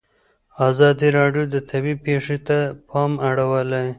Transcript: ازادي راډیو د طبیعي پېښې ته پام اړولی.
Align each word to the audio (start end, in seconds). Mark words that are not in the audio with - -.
ازادي 0.69 1.09
راډیو 1.19 1.43
د 1.53 1.55
طبیعي 1.69 1.97
پېښې 2.05 2.37
ته 2.47 2.57
پام 2.89 3.11
اړولی. 3.29 3.87